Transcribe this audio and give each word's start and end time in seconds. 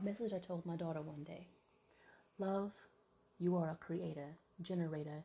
A 0.00 0.04
message 0.04 0.32
I 0.32 0.38
told 0.38 0.64
my 0.64 0.76
daughter 0.76 1.02
one 1.02 1.24
day 1.24 1.48
Love, 2.38 2.72
you 3.38 3.56
are 3.56 3.70
a 3.70 3.84
creator, 3.84 4.36
generator. 4.62 5.24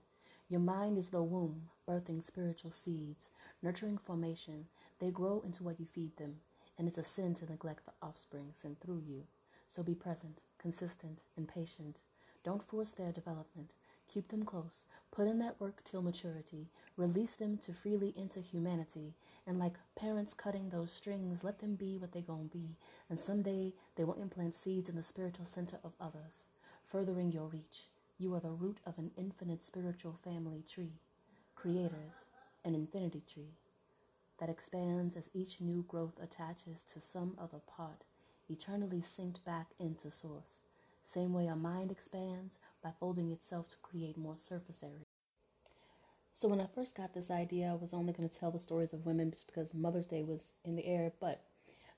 Your 0.49 0.62
mind 0.62 0.97
is 0.97 1.10
the 1.10 1.21
womb, 1.21 1.69
birthing 1.88 2.23
spiritual 2.23 2.71
seeds, 2.71 3.29
nurturing 3.62 3.99
formation. 3.99 4.65
They 4.99 5.12
grow 5.12 5.44
into 5.46 5.63
what 5.63 5.79
you 5.79 5.86
feed 5.86 6.17
them, 6.17 6.38
and 6.78 6.88
it's 6.88 6.97
a 6.97 7.04
sin 7.04 7.36
to 7.36 7.46
neglect 7.46 7.86
the 7.86 7.91
offspring 8.01 8.47
sent 8.51 8.79
through 8.79 9.04
you. 9.08 9.26
So 9.67 9.83
be 9.83 9.94
present, 9.94 10.41
consistent, 10.58 11.21
and 11.37 11.47
patient. 11.47 12.01
Don't 12.44 12.63
force 12.63 12.94
their 12.94 13.12
development. 13.12 13.76
Keep 14.13 14.27
them 14.27 14.45
close. 14.45 14.85
Put 15.11 15.27
in 15.27 15.39
that 15.39 15.59
work 15.59 15.83
till 15.83 16.03
maturity. 16.03 16.67
Release 16.98 17.34
them 17.34 17.57
to 17.57 17.73
freely 17.73 18.13
enter 18.16 18.41
humanity. 18.41 19.16
And 19.48 19.57
like 19.57 19.73
parents 19.95 20.35
cutting 20.35 20.70
those 20.70 20.91
strings, 20.91 21.43
let 21.43 21.59
them 21.59 21.73
be 21.73 21.98
what 21.98 22.12
they 22.12 22.21
gonna 22.21 22.44
be. 22.44 22.77
And 23.09 23.20
someday 23.20 23.73
they 23.95 24.03
will 24.03 24.21
implant 24.21 24.54
seeds 24.54 24.88
in 24.88 24.95
the 24.95 25.02
spiritual 25.02 25.45
center 25.45 25.80
of 25.84 25.94
others, 25.99 26.45
furthering 26.84 27.31
your 27.31 27.48
reach. 27.48 27.90
You 28.20 28.35
are 28.35 28.40
the 28.40 28.52
root 28.52 28.77
of 28.85 28.99
an 28.99 29.09
infinite 29.18 29.63
spiritual 29.63 30.13
family 30.13 30.63
tree. 30.70 30.99
Creators, 31.55 32.26
an 32.63 32.76
infinity 32.76 33.23
tree 33.27 33.55
that 34.40 34.49
expands 34.49 35.16
as 35.16 35.30
each 35.34 35.59
new 35.59 35.85
growth 35.88 36.20
attaches 36.21 36.84
to 36.93 37.02
some 37.02 37.35
other 37.41 37.62
part, 37.66 38.04
eternally 38.48 39.02
synced 39.02 39.43
back 39.43 39.68
into 39.80 40.12
source. 40.12 40.59
Same 41.03 41.34
way 41.34 41.48
a 41.48 41.55
mind 41.55 41.91
expands 41.91 42.57
by 42.81 42.91
folding 42.99 43.31
itself 43.31 43.67
to 43.70 43.75
create 43.77 44.17
more 44.17 44.38
surface 44.38 44.81
area. 44.81 45.05
So 46.34 46.48
when 46.48 46.62
I 46.62 46.66
first 46.73 46.95
got 46.95 47.13
this 47.13 47.29
idea, 47.29 47.70
I 47.70 47.76
was 47.76 47.93
only 47.93 48.13
going 48.13 48.27
to 48.27 48.39
tell 48.39 48.49
the 48.49 48.59
stories 48.59 48.93
of 48.93 49.05
women 49.05 49.31
just 49.31 49.45
because 49.45 49.73
Mother's 49.73 50.07
Day 50.07 50.23
was 50.23 50.53
in 50.66 50.76
the 50.76 50.85
air, 50.85 51.12
but 51.20 51.41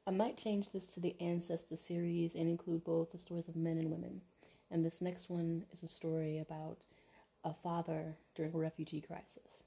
I 0.05 0.11
might 0.11 0.37
change 0.37 0.69
this 0.69 0.87
to 0.87 0.99
the 0.99 1.15
Ancestor 1.21 1.77
series 1.77 2.35
and 2.35 2.49
include 2.49 2.83
both 2.83 3.11
the 3.11 3.17
stories 3.17 3.47
of 3.47 3.55
men 3.55 3.77
and 3.77 3.89
women. 3.89 4.21
And 4.69 4.83
this 4.83 5.01
next 5.01 5.29
one 5.29 5.65
is 5.71 5.83
a 5.83 5.87
story 5.87 6.37
about 6.37 6.79
a 7.43 7.53
father 7.53 8.17
during 8.35 8.53
a 8.53 8.57
refugee 8.57 9.01
crisis. 9.01 9.63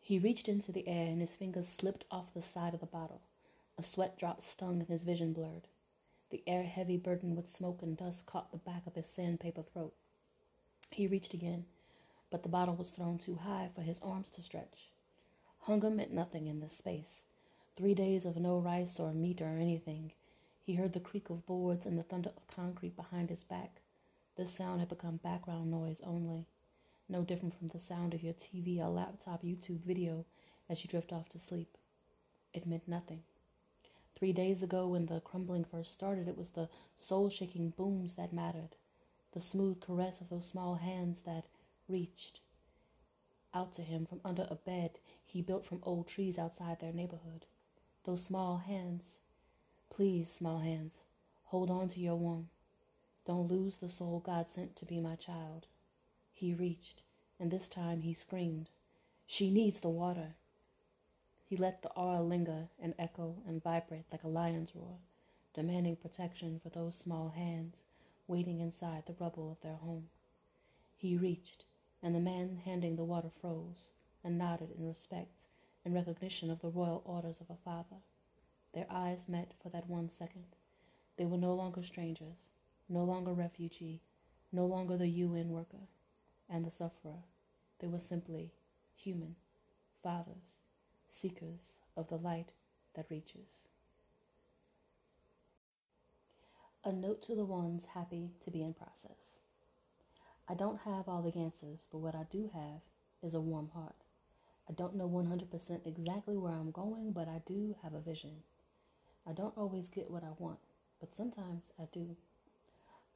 He 0.00 0.18
reached 0.18 0.48
into 0.48 0.70
the 0.70 0.86
air 0.86 1.06
and 1.06 1.20
his 1.20 1.34
fingers 1.34 1.68
slipped 1.68 2.04
off 2.10 2.34
the 2.34 2.42
side 2.42 2.74
of 2.74 2.80
the 2.80 2.86
bottle. 2.86 3.22
A 3.78 3.82
sweat 3.82 4.18
drop 4.18 4.42
stung 4.42 4.80
and 4.80 4.88
his 4.88 5.02
vision 5.02 5.32
blurred. 5.32 5.68
The 6.34 6.42
air 6.48 6.64
heavy 6.64 6.96
burdened 6.96 7.36
with 7.36 7.48
smoke 7.48 7.80
and 7.80 7.96
dust 7.96 8.26
caught 8.26 8.50
the 8.50 8.58
back 8.58 8.88
of 8.88 8.96
his 8.96 9.06
sandpaper 9.06 9.62
throat. 9.62 9.94
He 10.90 11.06
reached 11.06 11.32
again, 11.32 11.64
but 12.28 12.42
the 12.42 12.48
bottle 12.48 12.74
was 12.74 12.90
thrown 12.90 13.18
too 13.18 13.36
high 13.36 13.70
for 13.72 13.82
his 13.82 14.00
arms 14.00 14.30
to 14.30 14.42
stretch. 14.42 14.90
Hunger 15.60 15.90
meant 15.90 16.12
nothing 16.12 16.48
in 16.48 16.58
this 16.58 16.76
space. 16.76 17.22
Three 17.76 17.94
days 17.94 18.24
of 18.24 18.36
no 18.36 18.58
rice 18.58 18.98
or 18.98 19.12
meat 19.12 19.40
or 19.40 19.58
anything. 19.60 20.10
He 20.60 20.74
heard 20.74 20.92
the 20.92 20.98
creak 20.98 21.30
of 21.30 21.46
boards 21.46 21.86
and 21.86 21.96
the 21.96 22.02
thunder 22.02 22.32
of 22.36 22.48
concrete 22.48 22.96
behind 22.96 23.30
his 23.30 23.44
back. 23.44 23.80
This 24.34 24.50
sound 24.50 24.80
had 24.80 24.88
become 24.88 25.18
background 25.18 25.70
noise 25.70 26.00
only, 26.04 26.48
no 27.08 27.22
different 27.22 27.56
from 27.56 27.68
the 27.68 27.78
sound 27.78 28.12
of 28.12 28.24
your 28.24 28.34
TV 28.34 28.80
or 28.80 28.88
laptop 28.88 29.44
YouTube 29.44 29.84
video 29.84 30.24
as 30.68 30.82
you 30.82 30.90
drift 30.90 31.12
off 31.12 31.28
to 31.28 31.38
sleep. 31.38 31.78
It 32.52 32.66
meant 32.66 32.88
nothing. 32.88 33.22
Three 34.14 34.32
days 34.32 34.62
ago, 34.62 34.88
when 34.88 35.06
the 35.06 35.20
crumbling 35.20 35.64
first 35.64 35.92
started, 35.92 36.28
it 36.28 36.36
was 36.36 36.50
the 36.50 36.68
soul 36.96 37.28
shaking 37.28 37.70
booms 37.70 38.14
that 38.14 38.32
mattered, 38.32 38.76
the 39.32 39.40
smooth 39.40 39.80
caress 39.80 40.20
of 40.20 40.28
those 40.28 40.46
small 40.46 40.76
hands 40.76 41.22
that 41.22 41.46
reached 41.88 42.40
out 43.52 43.72
to 43.72 43.82
him 43.82 44.06
from 44.06 44.20
under 44.24 44.46
a 44.50 44.54
bed 44.54 44.98
he 45.24 45.42
built 45.42 45.66
from 45.66 45.80
old 45.82 46.06
trees 46.06 46.38
outside 46.38 46.78
their 46.78 46.92
neighborhood. 46.92 47.46
Those 48.04 48.22
small 48.22 48.58
hands, 48.58 49.18
please, 49.90 50.30
small 50.30 50.60
hands, 50.60 50.98
hold 51.46 51.70
on 51.70 51.88
to 51.88 52.00
your 52.00 52.16
one. 52.16 52.48
Don't 53.24 53.50
lose 53.50 53.76
the 53.76 53.88
soul 53.88 54.20
God 54.20 54.52
sent 54.52 54.76
to 54.76 54.84
be 54.84 55.00
my 55.00 55.16
child. 55.16 55.66
He 56.32 56.54
reached, 56.54 57.02
and 57.40 57.50
this 57.50 57.68
time 57.68 58.02
he 58.02 58.14
screamed, 58.14 58.70
She 59.26 59.50
needs 59.50 59.80
the 59.80 59.88
water. 59.88 60.34
He 61.46 61.56
let 61.58 61.82
the 61.82 61.92
aura 61.92 62.22
linger 62.22 62.68
and 62.80 62.94
echo 62.98 63.42
and 63.46 63.62
vibrate 63.62 64.06
like 64.10 64.24
a 64.24 64.28
lion's 64.28 64.74
roar, 64.74 64.96
demanding 65.52 65.96
protection 65.96 66.58
for 66.58 66.70
those 66.70 66.96
small 66.96 67.28
hands 67.28 67.84
waiting 68.26 68.60
inside 68.60 69.04
the 69.04 69.12
rubble 69.12 69.52
of 69.52 69.60
their 69.60 69.76
home. 69.76 70.08
He 70.96 71.16
reached, 71.16 71.66
and 72.02 72.14
the 72.14 72.20
man 72.20 72.62
handing 72.64 72.96
the 72.96 73.04
water 73.04 73.28
froze 73.28 73.90
and 74.22 74.38
nodded 74.38 74.70
in 74.70 74.86
respect 74.86 75.44
and 75.84 75.94
recognition 75.94 76.50
of 76.50 76.60
the 76.60 76.70
royal 76.70 77.02
orders 77.04 77.40
of 77.40 77.50
a 77.50 77.56
father. 77.56 78.00
Their 78.72 78.86
eyes 78.90 79.28
met 79.28 79.52
for 79.62 79.68
that 79.68 79.88
one 79.88 80.08
second. 80.08 80.56
They 81.16 81.26
were 81.26 81.36
no 81.36 81.54
longer 81.54 81.82
strangers, 81.82 82.48
no 82.88 83.04
longer 83.04 83.34
refugee, 83.34 84.00
no 84.50 84.64
longer 84.64 84.96
the 84.96 85.08
UN 85.08 85.50
worker 85.50 85.88
and 86.48 86.64
the 86.64 86.70
sufferer. 86.70 87.22
They 87.80 87.86
were 87.86 87.98
simply 87.98 88.50
human 88.96 89.36
fathers 90.02 90.63
seekers 91.14 91.74
of 91.96 92.08
the 92.08 92.16
light 92.16 92.50
that 92.96 93.06
reaches. 93.08 93.68
A 96.84 96.92
note 96.92 97.22
to 97.22 97.36
the 97.36 97.44
ones 97.44 97.86
happy 97.94 98.32
to 98.44 98.50
be 98.50 98.62
in 98.62 98.74
process. 98.74 99.38
I 100.48 100.54
don't 100.54 100.80
have 100.80 101.08
all 101.08 101.22
the 101.22 101.38
answers, 101.40 101.86
but 101.92 101.98
what 101.98 102.16
I 102.16 102.24
do 102.30 102.50
have 102.52 102.80
is 103.22 103.32
a 103.32 103.40
warm 103.40 103.70
heart. 103.74 103.94
I 104.68 104.72
don't 104.72 104.96
know 104.96 105.08
100% 105.08 105.86
exactly 105.86 106.36
where 106.36 106.52
I'm 106.52 106.72
going, 106.72 107.12
but 107.12 107.28
I 107.28 107.42
do 107.46 107.76
have 107.84 107.94
a 107.94 108.00
vision. 108.00 108.42
I 109.24 109.32
don't 109.32 109.56
always 109.56 109.88
get 109.88 110.10
what 110.10 110.24
I 110.24 110.32
want, 110.38 110.58
but 110.98 111.14
sometimes 111.14 111.70
I 111.78 111.84
do. 111.92 112.16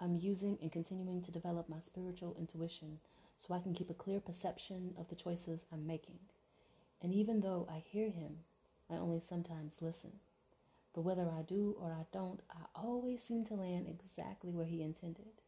I'm 0.00 0.14
using 0.14 0.56
and 0.62 0.70
continuing 0.70 1.20
to 1.22 1.32
develop 1.32 1.68
my 1.68 1.80
spiritual 1.80 2.36
intuition 2.38 3.00
so 3.38 3.54
I 3.54 3.58
can 3.60 3.74
keep 3.74 3.90
a 3.90 3.94
clear 3.94 4.20
perception 4.20 4.94
of 4.96 5.08
the 5.08 5.16
choices 5.16 5.66
I'm 5.72 5.84
making. 5.84 6.20
And 7.02 7.14
even 7.14 7.40
though 7.40 7.66
I 7.70 7.78
hear 7.78 8.10
him, 8.10 8.38
I 8.90 8.94
only 8.94 9.20
sometimes 9.20 9.76
listen. 9.80 10.12
But 10.94 11.02
whether 11.02 11.30
I 11.30 11.42
do 11.42 11.76
or 11.80 11.92
I 11.92 12.06
don't, 12.12 12.40
I 12.50 12.64
always 12.74 13.22
seem 13.22 13.44
to 13.46 13.54
land 13.54 13.86
exactly 13.88 14.50
where 14.50 14.66
he 14.66 14.82
intended. 14.82 15.42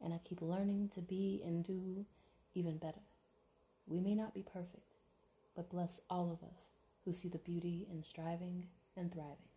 And 0.00 0.12
I 0.12 0.20
keep 0.22 0.42
learning 0.42 0.90
to 0.94 1.00
be 1.00 1.40
and 1.44 1.64
do 1.64 2.04
even 2.54 2.76
better. 2.76 3.00
We 3.86 4.00
may 4.00 4.14
not 4.14 4.34
be 4.34 4.42
perfect, 4.42 4.96
but 5.54 5.70
bless 5.70 6.00
all 6.10 6.30
of 6.30 6.46
us 6.46 6.64
who 7.04 7.12
see 7.12 7.28
the 7.28 7.38
beauty 7.38 7.86
in 7.90 8.04
striving 8.04 8.66
and 8.96 9.12
thriving. 9.12 9.51